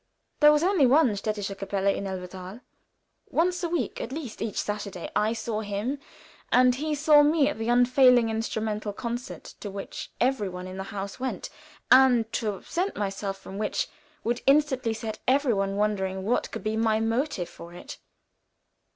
There 0.39 0.51
was 0.51 0.63
only 0.63 0.87
one 0.87 1.09
städtische 1.11 1.55
Kapelle 1.55 1.95
in 1.95 2.07
Elberthal. 2.07 2.61
Once 3.29 3.61
a 3.61 3.69
week 3.69 4.01
at 4.01 4.11
least 4.11 4.41
each 4.41 4.57
Saturday 4.59 5.11
I 5.15 5.33
saw 5.33 5.61
him, 5.61 5.99
and 6.51 6.73
he 6.73 6.95
saw 6.95 7.21
me 7.21 7.47
at 7.49 7.59
the 7.59 7.69
unfailing 7.69 8.27
instrumental 8.27 8.93
concert 8.93 9.43
to 9.59 9.69
which 9.69 10.09
every 10.19 10.49
one 10.49 10.65
in 10.65 10.77
the 10.77 10.85
house 10.89 11.19
went, 11.19 11.51
and 11.91 12.33
to 12.33 12.55
absent 12.57 12.95
myself 12.97 13.37
from 13.37 13.59
which 13.59 13.89
would 14.23 14.41
instantly 14.47 14.95
set 14.95 15.19
every 15.27 15.53
one 15.53 15.75
wondering 15.75 16.23
what 16.23 16.49
could 16.49 16.63
be 16.63 16.75
my 16.75 16.99
motive 16.99 17.47
for 17.47 17.71
it. 17.71 17.99